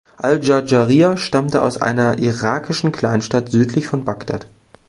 [0.17, 4.47] Al-Dschardscharai stammte aus einer irakischen Kleinstadt südlich von Bagdad.